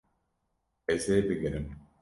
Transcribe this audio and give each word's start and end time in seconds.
Ez 0.93 1.03
ê 1.17 1.17
bigirim 1.29 1.65